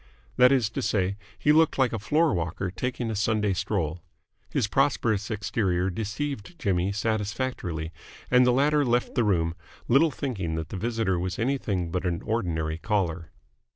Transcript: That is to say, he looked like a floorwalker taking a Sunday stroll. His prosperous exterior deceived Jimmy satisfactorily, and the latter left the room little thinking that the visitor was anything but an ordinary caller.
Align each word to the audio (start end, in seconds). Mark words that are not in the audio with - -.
That 0.35 0.51
is 0.51 0.71
to 0.71 0.81
say, 0.81 1.15
he 1.37 1.51
looked 1.51 1.77
like 1.77 1.93
a 1.93 1.99
floorwalker 1.99 2.71
taking 2.75 3.11
a 3.11 3.15
Sunday 3.15 3.53
stroll. 3.53 4.01
His 4.49 4.65
prosperous 4.67 5.29
exterior 5.29 5.91
deceived 5.91 6.57
Jimmy 6.57 6.91
satisfactorily, 6.91 7.91
and 8.31 8.43
the 8.43 8.51
latter 8.51 8.83
left 8.83 9.13
the 9.13 9.23
room 9.23 9.53
little 9.87 10.09
thinking 10.09 10.55
that 10.55 10.69
the 10.69 10.75
visitor 10.77 11.19
was 11.19 11.37
anything 11.37 11.91
but 11.91 12.03
an 12.03 12.23
ordinary 12.23 12.79
caller. 12.79 13.29